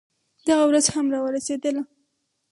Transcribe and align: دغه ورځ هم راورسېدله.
دغه 0.47 0.63
ورځ 0.69 0.85
هم 0.95 1.05
راورسېدله. 1.13 1.83